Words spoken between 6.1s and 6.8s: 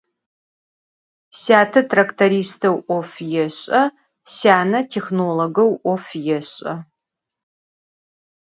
yêş'e.